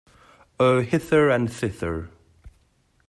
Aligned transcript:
Oh, 0.59 0.81
hither 0.81 1.29
and 1.29 1.47
thither. 1.53 2.09